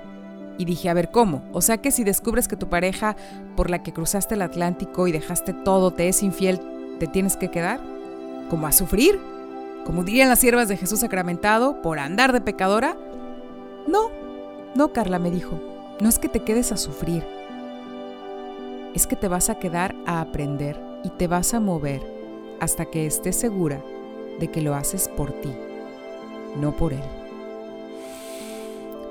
Y 0.58 0.66
dije, 0.66 0.88
a 0.88 0.94
ver, 0.94 1.12
¿cómo? 1.12 1.44
O 1.52 1.62
sea 1.62 1.80
que 1.80 1.92
si 1.92 2.04
descubres 2.04 2.48
que 2.48 2.56
tu 2.56 2.70
pareja 2.70 3.18
por 3.58 3.70
la 3.70 3.84
que 3.84 3.92
cruzaste 3.92 4.36
el 4.36 4.44
Atlántico 4.44 5.08
y 5.08 5.12
dejaste 5.12 5.52
todo 5.52 5.92
te 5.92 6.08
es 6.08 6.24
infiel, 6.24 6.62
¿te 7.00 7.08
tienes 7.08 7.36
que 7.36 7.52
quedar? 7.52 7.82
¿Como 8.50 8.68
a 8.68 8.72
sufrir? 8.72 9.20
Como 9.84 10.04
dirían 10.04 10.30
las 10.30 10.40
siervas 10.40 10.68
de 10.68 10.78
Jesús 10.78 11.00
sacramentado, 11.00 11.82
por 11.82 12.00
andar 12.00 12.34
de 12.34 12.42
pecadora. 12.42 12.96
No, 13.88 14.12
no, 14.76 14.94
Carla 14.94 15.20
me 15.20 15.32
dijo, 15.32 15.60
no 16.00 16.08
es 16.08 16.20
que 16.20 16.30
te 16.30 16.42
quedes 16.42 16.72
a 16.72 16.78
sufrir, 16.78 17.26
es 18.94 19.08
que 19.08 19.16
te 19.16 19.28
vas 19.28 19.50
a 19.50 19.56
quedar 19.56 19.96
a 20.06 20.22
aprender 20.22 20.80
y 21.04 21.10
te 21.10 21.28
vas 21.28 21.54
a 21.54 21.60
mover 21.60 22.15
hasta 22.60 22.86
que 22.86 23.06
estés 23.06 23.36
segura 23.36 23.82
de 24.40 24.50
que 24.50 24.62
lo 24.62 24.76
haces 24.76 25.08
por 25.08 25.32
ti, 25.32 25.52
no 26.60 26.76
por 26.76 26.94
él. 26.94 27.04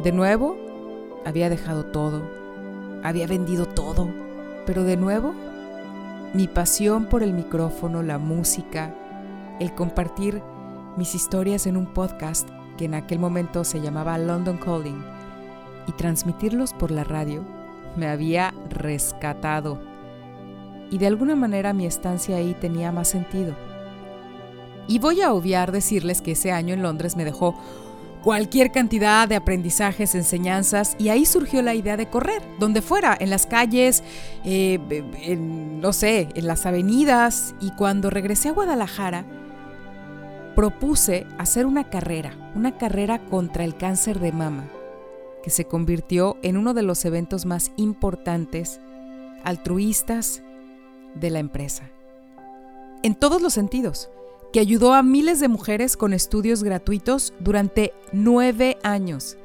De 0.02 0.12
nuevo, 0.12 0.56
había 1.24 1.48
dejado 1.48 1.86
todo, 1.86 2.22
había 3.02 3.26
vendido 3.26 3.66
todo, 3.66 4.08
pero 4.66 4.84
de 4.84 4.96
nuevo, 4.96 5.34
mi 6.34 6.48
pasión 6.48 7.06
por 7.06 7.22
el 7.22 7.32
micrófono, 7.32 8.02
la 8.02 8.18
música, 8.18 8.94
el 9.60 9.74
compartir 9.74 10.42
mis 10.96 11.14
historias 11.14 11.66
en 11.66 11.76
un 11.76 11.86
podcast 11.86 12.48
que 12.76 12.86
en 12.86 12.94
aquel 12.94 13.18
momento 13.18 13.64
se 13.64 13.80
llamaba 13.80 14.18
London 14.18 14.58
Calling 14.58 15.04
y 15.86 15.92
transmitirlos 15.92 16.72
por 16.72 16.90
la 16.90 17.04
radio, 17.04 17.44
me 17.96 18.08
había 18.08 18.52
rescatado. 18.68 19.93
Y 20.94 20.98
de 20.98 21.08
alguna 21.08 21.34
manera 21.34 21.72
mi 21.72 21.86
estancia 21.86 22.36
ahí 22.36 22.54
tenía 22.54 22.92
más 22.92 23.08
sentido. 23.08 23.56
Y 24.86 25.00
voy 25.00 25.22
a 25.22 25.32
obviar 25.32 25.72
decirles 25.72 26.22
que 26.22 26.30
ese 26.30 26.52
año 26.52 26.72
en 26.72 26.82
Londres 26.82 27.16
me 27.16 27.24
dejó 27.24 27.56
cualquier 28.22 28.70
cantidad 28.70 29.26
de 29.26 29.34
aprendizajes, 29.34 30.14
enseñanzas, 30.14 30.94
y 30.96 31.08
ahí 31.08 31.26
surgió 31.26 31.62
la 31.62 31.74
idea 31.74 31.96
de 31.96 32.08
correr, 32.08 32.42
donde 32.60 32.80
fuera, 32.80 33.16
en 33.18 33.28
las 33.28 33.46
calles, 33.46 34.04
eh, 34.44 34.78
no 35.36 35.92
sé, 35.92 36.28
en 36.36 36.46
las 36.46 36.64
avenidas, 36.64 37.56
y 37.60 37.72
cuando 37.72 38.08
regresé 38.08 38.50
a 38.50 38.52
Guadalajara, 38.52 39.24
propuse 40.54 41.26
hacer 41.38 41.66
una 41.66 41.90
carrera, 41.90 42.52
una 42.54 42.78
carrera 42.78 43.18
contra 43.18 43.64
el 43.64 43.76
cáncer 43.76 44.20
de 44.20 44.30
mama, 44.30 44.68
que 45.42 45.50
se 45.50 45.64
convirtió 45.64 46.36
en 46.42 46.56
uno 46.56 46.72
de 46.72 46.82
los 46.82 47.04
eventos 47.04 47.46
más 47.46 47.72
importantes, 47.76 48.80
altruistas 49.42 50.44
de 51.14 51.30
la 51.30 51.38
empresa. 51.38 51.90
En 53.02 53.14
todos 53.14 53.42
los 53.42 53.52
sentidos 53.52 54.10
que 54.52 54.60
ayudó 54.60 54.94
a 54.94 55.02
miles 55.02 55.40
de 55.40 55.48
mujeres 55.48 55.96
con 55.96 56.12
estudios 56.12 56.62
gratuitos 56.62 57.34
durante 57.40 57.92
nueve 58.12 58.78
años 58.82 59.36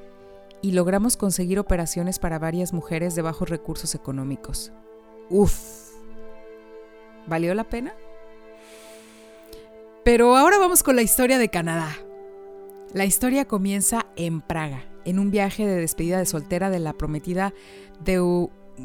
y 0.62 0.74
logramos 0.74 1.18
conseguir 1.18 1.60
operaciones 1.60 2.20
para 2.20 2.38
varias 2.40 2.74
mujeres 2.74 3.16
de 3.16 3.22
bajos 3.22 3.50
recursos 3.50 3.96
económicos. 3.96 4.72
Uf, 5.30 5.90
¿valió 7.28 7.54
la 7.54 7.64
pena? 7.64 7.94
Pero 10.04 10.38
ahora 10.38 10.58
vamos 10.58 10.84
con 10.84 10.96
la 10.96 11.02
historia 11.02 11.38
de 11.38 11.50
Canadá. 11.50 11.96
La 12.94 13.06
historia 13.06 13.46
comienza 13.46 14.08
en 14.16 14.42
Praga, 14.42 14.86
en 15.06 15.20
un 15.20 15.32
viaje 15.32 15.66
de 15.66 15.76
despedida 15.76 16.18
de 16.18 16.26
soltera 16.26 16.70
de 16.70 16.80
la 16.80 16.94
prometida 16.94 17.54
de 18.00 18.20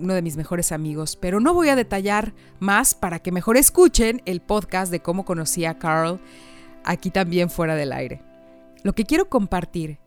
uno 0.00 0.14
de 0.14 0.22
mis 0.22 0.36
mejores 0.36 0.72
amigos, 0.72 1.16
pero 1.16 1.40
no 1.40 1.54
voy 1.54 1.68
a 1.68 1.76
detallar 1.76 2.34
más 2.58 2.94
para 2.94 3.18
que 3.20 3.32
mejor 3.32 3.56
escuchen 3.56 4.22
el 4.24 4.40
podcast 4.40 4.90
de 4.90 5.00
cómo 5.00 5.24
conocí 5.24 5.64
a 5.64 5.78
Carl 5.78 6.20
aquí 6.84 7.10
también 7.10 7.50
fuera 7.50 7.74
del 7.74 7.92
aire. 7.92 8.22
Lo 8.82 8.92
que 8.92 9.04
quiero 9.04 9.28
compartir 9.28 9.98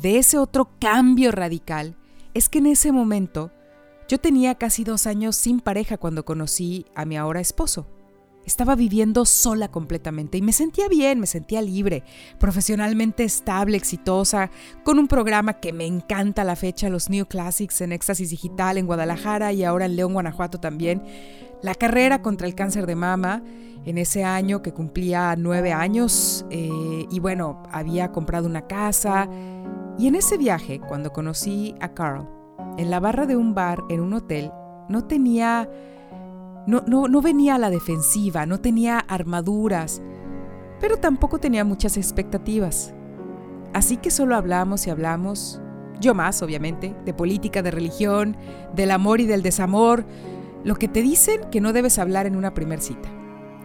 de 0.00 0.18
ese 0.18 0.38
otro 0.38 0.70
cambio 0.80 1.30
radical 1.32 1.96
es 2.34 2.48
que 2.48 2.58
en 2.58 2.66
ese 2.66 2.92
momento 2.92 3.52
yo 4.08 4.18
tenía 4.18 4.56
casi 4.56 4.84
dos 4.84 5.06
años 5.06 5.36
sin 5.36 5.60
pareja 5.60 5.96
cuando 5.96 6.24
conocí 6.24 6.86
a 6.94 7.04
mi 7.04 7.16
ahora 7.16 7.40
esposo. 7.40 7.86
Estaba 8.44 8.76
viviendo 8.76 9.24
sola 9.24 9.68
completamente 9.68 10.38
y 10.38 10.42
me 10.42 10.52
sentía 10.52 10.88
bien, 10.88 11.20
me 11.20 11.26
sentía 11.26 11.62
libre, 11.62 12.02
profesionalmente 12.38 13.24
estable, 13.24 13.76
exitosa, 13.76 14.50
con 14.82 14.98
un 14.98 15.08
programa 15.08 15.54
que 15.54 15.72
me 15.72 15.86
encanta 15.86 16.42
a 16.42 16.44
la 16.44 16.56
fecha, 16.56 16.88
los 16.88 17.08
New 17.08 17.26
Classics 17.26 17.80
en 17.80 17.92
Éxtasis 17.92 18.30
Digital 18.30 18.78
en 18.78 18.86
Guadalajara 18.86 19.52
y 19.52 19.64
ahora 19.64 19.86
en 19.86 19.96
León, 19.96 20.12
Guanajuato 20.12 20.58
también. 20.60 21.02
La 21.62 21.74
carrera 21.74 22.20
contra 22.20 22.46
el 22.46 22.54
cáncer 22.54 22.86
de 22.86 22.94
mama 22.94 23.42
en 23.86 23.98
ese 23.98 24.24
año 24.24 24.62
que 24.62 24.72
cumplía 24.72 25.34
nueve 25.36 25.72
años 25.72 26.44
eh, 26.50 27.06
y 27.10 27.20
bueno, 27.20 27.62
había 27.70 28.12
comprado 28.12 28.46
una 28.46 28.66
casa. 28.66 29.28
Y 29.98 30.08
en 30.08 30.14
ese 30.14 30.36
viaje, 30.36 30.80
cuando 30.80 31.12
conocí 31.12 31.74
a 31.80 31.94
Carl, 31.94 32.28
en 32.76 32.90
la 32.90 33.00
barra 33.00 33.26
de 33.26 33.36
un 33.36 33.54
bar 33.54 33.82
en 33.88 34.00
un 34.00 34.12
hotel, 34.14 34.50
no 34.88 35.04
tenía 35.04 35.68
no, 36.66 36.82
no, 36.86 37.20
venía 37.20 37.56
a 37.56 37.58
la 37.58 37.70
defensiva, 37.70 38.46
no 38.46 38.58
tenía 38.58 38.98
armaduras, 38.98 40.02
pero 40.80 40.96
tampoco 40.96 41.38
tenía 41.38 41.64
muchas 41.64 41.96
expectativas. 41.96 42.94
Así 43.72 43.96
que 43.96 44.10
solo 44.10 44.36
hablamos 44.36 44.86
y 44.86 44.90
hablamos, 44.90 45.60
yo 46.00 46.14
más 46.14 46.42
obviamente, 46.42 46.94
de 47.04 47.14
política, 47.14 47.62
de 47.62 47.70
religión, 47.70 48.36
del 48.74 48.92
amor 48.92 49.20
y 49.20 49.26
del 49.26 49.42
desamor, 49.42 50.04
lo 50.62 50.76
que 50.76 50.88
te 50.88 51.02
dicen 51.02 51.42
que 51.50 51.60
no 51.60 51.72
debes 51.72 51.98
hablar 51.98 52.26
en 52.26 52.36
una 52.36 52.54
primer 52.54 52.80
cita. 52.80 53.08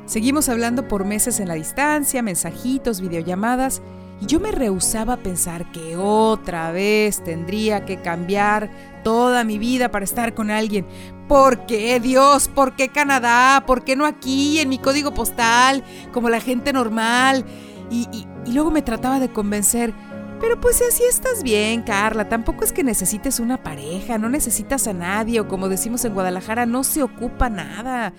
Seguimos 0.05 0.49
hablando 0.49 0.87
por 0.87 1.05
meses 1.05 1.39
en 1.39 1.47
la 1.47 1.53
distancia, 1.53 2.21
mensajitos, 2.21 2.99
videollamadas, 2.99 3.81
y 4.21 4.25
yo 4.25 4.39
me 4.39 4.51
rehusaba 4.51 5.13
a 5.13 5.17
pensar 5.17 5.71
que 5.71 5.95
otra 5.95 6.71
vez 6.71 7.23
tendría 7.23 7.85
que 7.85 8.01
cambiar 8.01 8.69
toda 9.03 9.43
mi 9.43 9.57
vida 9.57 9.91
para 9.91 10.03
estar 10.03 10.33
con 10.33 10.51
alguien. 10.51 10.85
¿Por 11.29 11.67
qué 11.67 11.99
Dios? 11.99 12.47
¿Por 12.47 12.75
qué 12.75 12.89
Canadá? 12.89 13.63
¿Por 13.67 13.83
qué 13.83 13.95
no 13.95 14.07
aquí, 14.07 14.57
en 14.57 14.67
mi 14.67 14.79
código 14.79 15.13
postal, 15.13 15.83
como 16.11 16.27
la 16.27 16.41
gente 16.41 16.73
normal? 16.73 17.45
Y, 17.91 18.07
luego 18.51 18.71
me 18.71 18.81
trataba 18.81 19.19
de 19.19 19.29
convencer. 19.31 19.93
Pero 20.41 20.59
pues 20.59 20.81
así 20.81 21.03
estás 21.03 21.43
bien, 21.43 21.83
Carla, 21.83 22.29
tampoco 22.29 22.63
es 22.63 22.73
que 22.73 22.83
necesites 22.83 23.39
una 23.39 23.61
pareja, 23.61 24.17
no 24.17 24.27
necesitas 24.27 24.87
a 24.87 24.93
nadie, 24.93 25.39
o 25.39 25.47
como 25.47 25.69
decimos 25.69 26.03
en 26.03 26.15
Guadalajara, 26.15 26.65
no 26.65 26.83
se 26.83 27.03
ocupa 27.03 27.47
nada. 27.47 28.13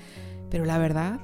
Pero 0.49 0.65
la 0.65 0.79
verdad, 0.79 1.19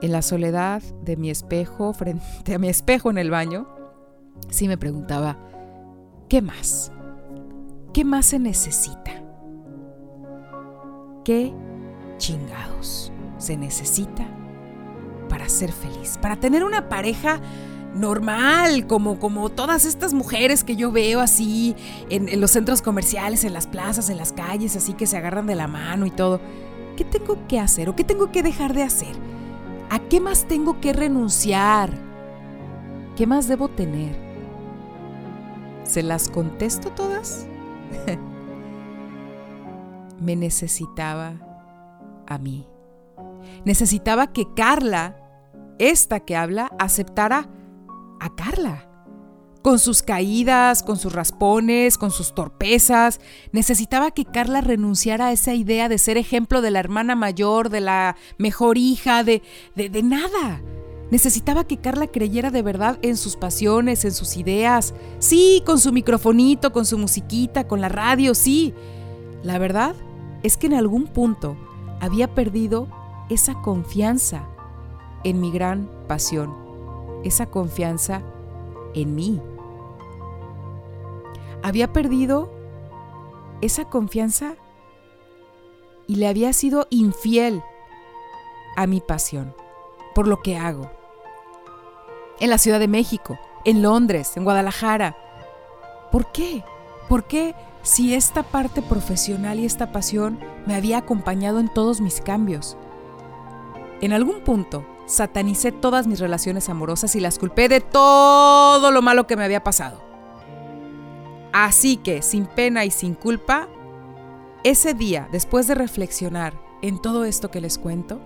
en 0.00 0.10
la 0.10 0.22
soledad 0.22 0.82
de 1.02 1.18
mi 1.18 1.28
espejo, 1.28 1.92
frente 1.92 2.54
a 2.54 2.58
mi 2.58 2.70
espejo 2.70 3.10
en 3.10 3.18
el 3.18 3.30
baño, 3.30 3.68
sí 4.48 4.68
me 4.68 4.78
preguntaba, 4.78 5.36
¿qué 6.30 6.40
más? 6.40 6.92
¿Qué 7.92 8.06
más 8.06 8.24
se 8.24 8.38
necesita? 8.38 9.23
¿Qué 11.24 11.54
chingados 12.18 13.10
se 13.38 13.56
necesita 13.56 14.26
para 15.30 15.48
ser 15.48 15.72
feliz? 15.72 16.18
Para 16.20 16.36
tener 16.36 16.62
una 16.62 16.90
pareja 16.90 17.40
normal, 17.94 18.86
como, 18.86 19.18
como 19.18 19.48
todas 19.48 19.86
estas 19.86 20.12
mujeres 20.12 20.64
que 20.64 20.76
yo 20.76 20.92
veo 20.92 21.20
así 21.20 21.74
en, 22.10 22.28
en, 22.28 22.42
los 22.42 22.50
centros 22.50 22.82
comerciales, 22.82 23.44
en 23.44 23.54
las 23.54 23.66
plazas, 23.66 24.10
en 24.10 24.18
las 24.18 24.32
calles, 24.32 24.76
así 24.76 24.92
que 24.92 25.06
se 25.06 25.16
agarran 25.16 25.46
de 25.46 25.54
la 25.54 25.66
mano 25.66 26.04
y 26.04 26.10
todo. 26.10 26.42
¿Qué 26.94 27.04
tengo 27.04 27.38
que 27.48 27.58
hacer 27.58 27.88
o 27.88 27.96
qué 27.96 28.04
tengo 28.04 28.30
que 28.30 28.42
dejar 28.42 28.74
de 28.74 28.82
hacer? 28.82 29.16
¿A 29.88 30.00
qué 30.00 30.20
más 30.20 30.44
tengo 30.44 30.78
que 30.78 30.92
renunciar? 30.92 31.90
¿Qué 33.16 33.26
más 33.26 33.48
debo 33.48 33.68
tener? 33.68 34.14
¿Se 35.84 36.02
las 36.02 36.28
contesto 36.28 36.90
todas? 36.90 37.46
Me 40.20 40.36
necesitaba 40.36 41.34
a 42.26 42.38
mí. 42.38 42.66
Necesitaba 43.64 44.32
que 44.32 44.46
Carla, 44.54 45.16
esta 45.78 46.20
que 46.20 46.36
habla, 46.36 46.70
aceptara 46.78 47.48
a 48.20 48.34
Carla. 48.34 48.88
Con 49.62 49.78
sus 49.78 50.02
caídas, 50.02 50.82
con 50.82 50.98
sus 50.98 51.14
raspones, 51.14 51.96
con 51.96 52.10
sus 52.10 52.34
torpezas. 52.34 53.20
Necesitaba 53.52 54.10
que 54.10 54.26
Carla 54.26 54.60
renunciara 54.60 55.28
a 55.28 55.32
esa 55.32 55.54
idea 55.54 55.88
de 55.88 55.96
ser 55.96 56.18
ejemplo 56.18 56.60
de 56.60 56.70
la 56.70 56.80
hermana 56.80 57.14
mayor, 57.14 57.70
de 57.70 57.80
la 57.80 58.16
mejor 58.36 58.76
hija, 58.76 59.24
de, 59.24 59.42
de, 59.74 59.88
de 59.88 60.02
nada. 60.02 60.60
Necesitaba 61.10 61.64
que 61.64 61.78
Carla 61.78 62.08
creyera 62.08 62.50
de 62.50 62.60
verdad 62.60 62.98
en 63.00 63.16
sus 63.16 63.36
pasiones, 63.36 64.04
en 64.04 64.12
sus 64.12 64.36
ideas. 64.36 64.94
Sí, 65.18 65.62
con 65.64 65.78
su 65.78 65.92
microfonito, 65.92 66.72
con 66.72 66.84
su 66.84 66.98
musiquita, 66.98 67.66
con 67.66 67.80
la 67.80 67.88
radio, 67.88 68.34
sí. 68.34 68.74
La 69.44 69.58
verdad 69.58 69.94
es 70.42 70.56
que 70.56 70.66
en 70.66 70.74
algún 70.74 71.06
punto 71.06 71.54
había 72.00 72.34
perdido 72.34 72.88
esa 73.28 73.60
confianza 73.60 74.48
en 75.22 75.40
mi 75.40 75.52
gran 75.52 75.88
pasión, 76.08 76.54
esa 77.24 77.46
confianza 77.46 78.22
en 78.94 79.14
mí. 79.14 79.40
Había 81.62 81.92
perdido 81.92 82.50
esa 83.60 83.84
confianza 83.84 84.54
y 86.06 86.16
le 86.16 86.26
había 86.26 86.52
sido 86.54 86.86
infiel 86.88 87.62
a 88.76 88.86
mi 88.86 89.02
pasión, 89.02 89.54
por 90.14 90.26
lo 90.26 90.40
que 90.40 90.56
hago. 90.56 90.90
En 92.40 92.48
la 92.48 92.58
Ciudad 92.58 92.80
de 92.80 92.88
México, 92.88 93.38
en 93.66 93.82
Londres, 93.82 94.36
en 94.36 94.44
Guadalajara. 94.44 95.16
¿Por 96.10 96.32
qué? 96.32 96.64
¿Por 97.08 97.24
qué 97.24 97.54
si 97.84 98.14
esta 98.14 98.42
parte 98.42 98.82
profesional 98.82 99.60
y 99.60 99.66
esta 99.66 99.92
pasión 99.92 100.40
me 100.66 100.74
había 100.74 100.98
acompañado 100.98 101.60
en 101.60 101.68
todos 101.68 102.00
mis 102.00 102.20
cambios? 102.20 102.76
En 104.00 104.12
algún 104.12 104.40
punto 104.40 104.86
satanicé 105.06 105.70
todas 105.70 106.06
mis 106.06 106.18
relaciones 106.18 106.68
amorosas 106.70 107.14
y 107.14 107.20
las 107.20 107.38
culpé 107.38 107.68
de 107.68 107.80
todo 107.80 108.90
lo 108.90 109.02
malo 109.02 109.26
que 109.26 109.36
me 109.36 109.44
había 109.44 109.62
pasado. 109.62 110.02
Así 111.52 111.98
que, 111.98 112.22
sin 112.22 112.46
pena 112.46 112.84
y 112.84 112.90
sin 112.90 113.14
culpa, 113.14 113.68
ese 114.64 114.94
día, 114.94 115.28
después 115.30 115.66
de 115.66 115.74
reflexionar 115.74 116.54
en 116.80 117.00
todo 117.00 117.24
esto 117.26 117.50
que 117.50 117.60
les 117.60 117.78
cuento, 117.78 118.18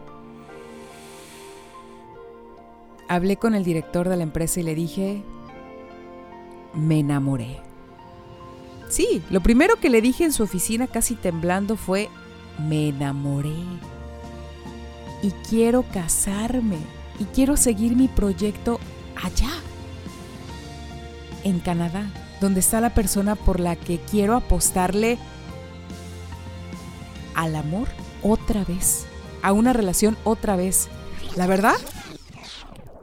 hablé 3.08 3.36
con 3.36 3.56
el 3.56 3.64
director 3.64 4.08
de 4.08 4.16
la 4.16 4.22
empresa 4.22 4.60
y 4.60 4.62
le 4.62 4.76
dije, 4.76 5.24
me 6.74 7.00
enamoré. 7.00 7.67
Sí, 8.88 9.22
lo 9.30 9.42
primero 9.42 9.76
que 9.76 9.90
le 9.90 10.00
dije 10.00 10.24
en 10.24 10.32
su 10.32 10.42
oficina 10.42 10.86
casi 10.86 11.14
temblando 11.14 11.76
fue, 11.76 12.08
me 12.58 12.88
enamoré 12.88 13.54
y 15.22 15.30
quiero 15.48 15.84
casarme 15.92 16.78
y 17.18 17.24
quiero 17.24 17.56
seguir 17.56 17.96
mi 17.96 18.08
proyecto 18.08 18.80
allá, 19.22 19.50
en 21.44 21.60
Canadá, 21.60 22.10
donde 22.40 22.60
está 22.60 22.80
la 22.80 22.94
persona 22.94 23.34
por 23.34 23.60
la 23.60 23.76
que 23.76 23.98
quiero 23.98 24.34
apostarle 24.36 25.18
al 27.34 27.56
amor 27.56 27.88
otra 28.22 28.64
vez, 28.64 29.06
a 29.42 29.52
una 29.52 29.72
relación 29.72 30.16
otra 30.24 30.56
vez. 30.56 30.88
La 31.36 31.46
verdad, 31.46 31.76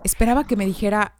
esperaba 0.03 0.45
que 0.45 0.55
me 0.55 0.65
dijera, 0.65 1.14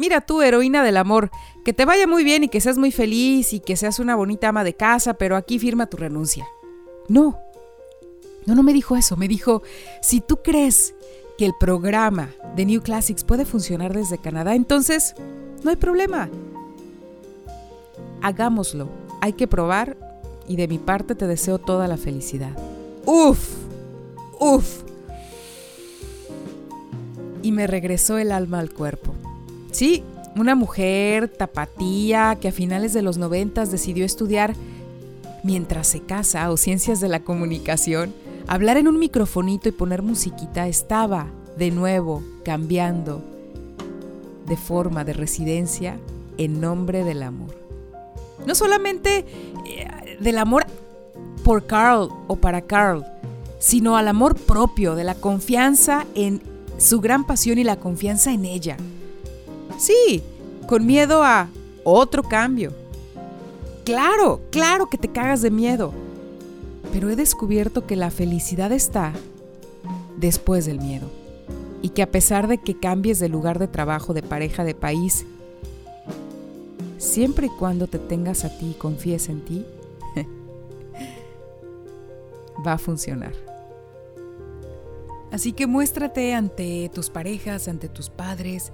mira 0.00 0.22
tú, 0.22 0.42
heroína 0.42 0.82
del 0.82 0.96
amor, 0.96 1.30
que 1.64 1.72
te 1.72 1.84
vaya 1.84 2.06
muy 2.06 2.24
bien 2.24 2.42
y 2.42 2.48
que 2.48 2.60
seas 2.60 2.78
muy 2.78 2.90
feliz 2.90 3.52
y 3.52 3.60
que 3.60 3.76
seas 3.76 4.00
una 4.00 4.16
bonita 4.16 4.48
ama 4.48 4.64
de 4.64 4.74
casa, 4.74 5.14
pero 5.14 5.36
aquí 5.36 5.58
firma 5.58 5.86
tu 5.86 5.98
renuncia. 5.98 6.48
No, 7.06 7.38
no, 8.46 8.54
no 8.54 8.62
me 8.62 8.72
dijo 8.72 8.96
eso, 8.96 9.16
me 9.16 9.28
dijo, 9.28 9.62
si 10.02 10.20
tú 10.20 10.38
crees 10.42 10.94
que 11.36 11.44
el 11.44 11.52
programa 11.60 12.30
de 12.56 12.64
New 12.64 12.82
Classics 12.82 13.24
puede 13.24 13.44
funcionar 13.44 13.94
desde 13.94 14.18
Canadá, 14.18 14.54
entonces 14.54 15.14
no 15.62 15.70
hay 15.70 15.76
problema. 15.76 16.30
Hagámoslo, 18.22 18.88
hay 19.20 19.34
que 19.34 19.46
probar 19.46 19.96
y 20.48 20.56
de 20.56 20.66
mi 20.66 20.78
parte 20.78 21.14
te 21.14 21.26
deseo 21.26 21.58
toda 21.58 21.86
la 21.88 21.96
felicidad. 21.96 22.56
Uf, 23.04 23.50
uf. 24.38 24.82
Y 27.42 27.52
me 27.52 27.66
regresó 27.66 28.18
el 28.18 28.32
alma 28.32 28.58
al 28.58 28.72
cuerpo. 28.72 29.14
Sí, 29.70 30.02
una 30.36 30.54
mujer 30.54 31.28
tapatía 31.28 32.38
que 32.40 32.48
a 32.48 32.52
finales 32.52 32.92
de 32.92 33.02
los 33.02 33.18
noventas 33.18 33.70
decidió 33.70 34.04
estudiar 34.04 34.54
mientras 35.42 35.86
se 35.86 36.00
casa 36.00 36.50
o 36.50 36.56
ciencias 36.56 37.00
de 37.00 37.08
la 37.08 37.20
comunicación 37.20 38.12
Hablar 38.50 38.78
en 38.78 38.88
un 38.88 38.98
microfonito 38.98 39.68
y 39.68 39.72
poner 39.72 40.02
musiquita 40.02 40.66
estaba, 40.66 41.28
de 41.56 41.70
nuevo, 41.70 42.20
cambiando 42.44 43.22
de 44.44 44.56
forma 44.56 45.04
de 45.04 45.12
residencia 45.12 45.96
en 46.36 46.60
nombre 46.60 47.04
del 47.04 47.22
amor. 47.22 47.54
No 48.46 48.56
solamente 48.56 49.24
eh, 49.66 50.16
del 50.18 50.38
amor 50.38 50.66
por 51.44 51.64
Carl 51.64 52.08
o 52.26 52.34
para 52.34 52.62
Carl, 52.62 53.06
sino 53.60 53.96
al 53.96 54.08
amor 54.08 54.34
propio, 54.34 54.96
de 54.96 55.04
la 55.04 55.14
confianza 55.14 56.04
en 56.16 56.42
su 56.76 57.00
gran 57.00 57.24
pasión 57.24 57.58
y 57.58 57.62
la 57.62 57.76
confianza 57.76 58.32
en 58.32 58.46
ella. 58.46 58.76
Sí, 59.80 60.22
con 60.68 60.86
miedo 60.86 61.24
a 61.24 61.48
otro 61.82 62.22
cambio. 62.22 62.72
Claro, 63.84 64.40
claro 64.50 64.88
que 64.88 64.98
te 64.98 65.08
cagas 65.08 65.42
de 65.42 65.50
miedo 65.50 65.92
pero 66.92 67.08
he 67.08 67.16
descubierto 67.16 67.86
que 67.86 67.96
la 67.96 68.10
felicidad 68.10 68.72
está 68.72 69.12
después 70.16 70.66
del 70.66 70.80
miedo 70.80 71.08
y 71.82 71.90
que 71.90 72.02
a 72.02 72.10
pesar 72.10 72.48
de 72.48 72.58
que 72.58 72.78
cambies 72.78 73.18
de 73.18 73.28
lugar 73.28 73.58
de 73.58 73.68
trabajo, 73.68 74.12
de 74.12 74.22
pareja, 74.22 74.64
de 74.64 74.74
país, 74.74 75.24
siempre 76.98 77.46
y 77.46 77.50
cuando 77.50 77.86
te 77.86 77.98
tengas 77.98 78.44
a 78.44 78.58
ti 78.58 78.72
y 78.72 78.74
confíes 78.74 79.28
en 79.28 79.40
ti, 79.44 79.64
va 82.66 82.74
a 82.74 82.78
funcionar. 82.78 83.32
Así 85.30 85.52
que 85.52 85.68
muéstrate 85.68 86.34
ante 86.34 86.90
tus 86.92 87.08
parejas, 87.08 87.68
ante 87.68 87.88
tus 87.88 88.10
padres, 88.10 88.72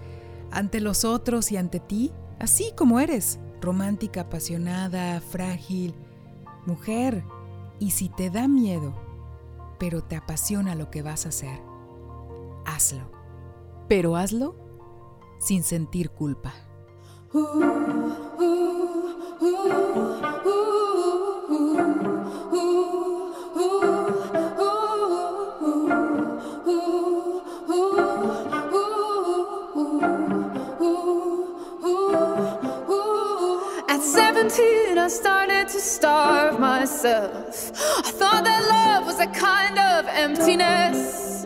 ante 0.50 0.80
los 0.80 1.04
otros 1.04 1.52
y 1.52 1.56
ante 1.56 1.80
ti, 1.80 2.12
así 2.38 2.72
como 2.76 3.00
eres, 3.00 3.38
romántica, 3.60 4.22
apasionada, 4.22 5.20
frágil, 5.20 5.94
mujer, 6.66 7.24
y 7.78 7.90
si 7.90 8.08
te 8.08 8.30
da 8.30 8.48
miedo, 8.48 8.94
pero 9.78 10.02
te 10.02 10.16
apasiona 10.16 10.74
lo 10.74 10.90
que 10.90 11.02
vas 11.02 11.26
a 11.26 11.30
hacer, 11.30 11.60
hazlo. 12.64 13.10
Pero 13.88 14.16
hazlo 14.16 14.56
sin 15.38 15.62
sentir 15.62 16.10
culpa. 16.10 16.54
At 17.34 18.55
17, 34.48 34.98
I 34.98 35.08
started 35.08 35.68
to 35.68 35.80
starve 35.80 36.60
myself. 36.60 37.72
I 37.98 38.10
thought 38.12 38.44
that 38.44 38.62
love 38.68 39.04
was 39.04 39.18
a 39.18 39.26
kind 39.26 39.76
of 39.76 40.06
emptiness. 40.06 41.44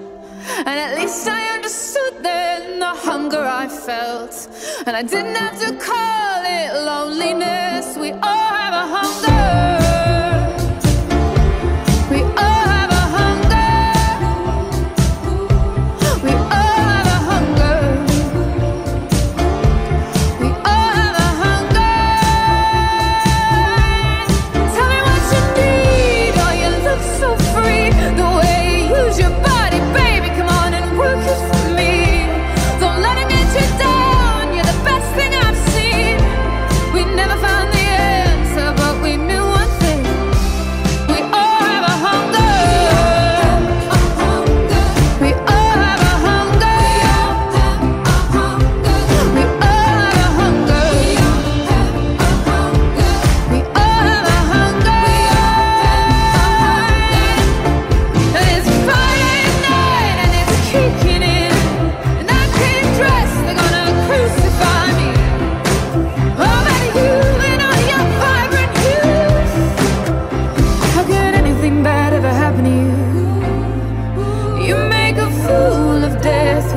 And 0.59 0.69
at 0.69 0.99
least 0.99 1.27
I 1.27 1.55
understood 1.57 2.23
then 2.23 2.79
the 2.79 2.89
hunger 2.89 3.43
I 3.43 3.69
felt. 3.69 4.49
And 4.87 4.97
I 4.97 5.03
didn't 5.03 5.37
have 5.37 5.59
to 5.61 5.77
call 5.79 6.43
it 6.45 6.85
loneliness. 6.85 7.97
We 7.97 8.13
all 8.13 8.53
have 8.63 8.75
a 8.75 8.87
hunger. 8.95 9.70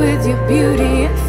with 0.03 0.27
your 0.27 0.47
beauty 0.47 1.22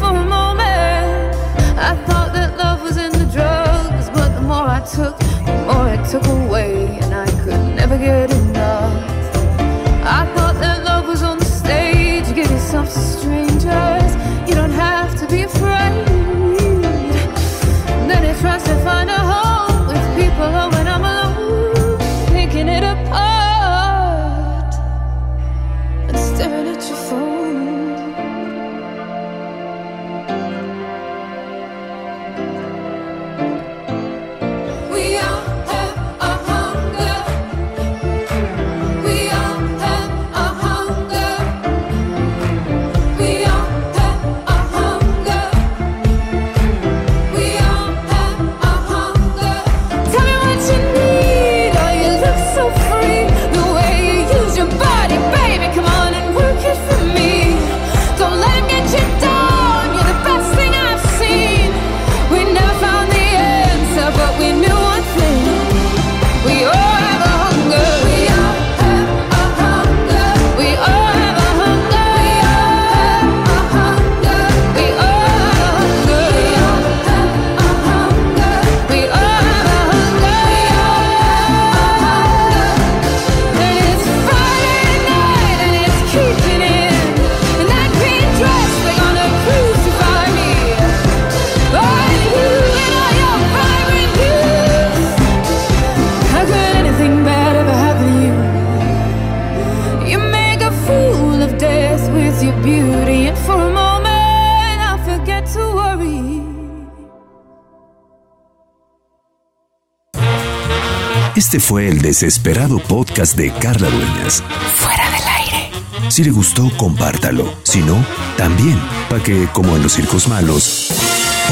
Este 111.35 111.59
fue 111.59 111.89
el 111.89 112.01
desesperado 112.01 112.79
podcast 112.79 113.35
de 113.35 113.51
Carla 113.51 113.89
Dueñas. 113.89 114.41
Fuera 114.75 115.03
del 115.11 115.27
aire. 115.27 116.09
Si 116.09 116.23
le 116.23 116.31
gustó, 116.31 116.71
compártalo. 116.77 117.53
Si 117.63 117.79
no, 117.79 118.05
también, 118.37 118.79
para 119.09 119.21
que, 119.21 119.49
como 119.51 119.75
en 119.75 119.83
los 119.83 119.91
circos 119.91 120.29
malos, 120.29 120.91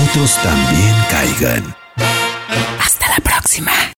otros 0.10 0.38
también 0.42 0.96
caigan. 1.10 1.83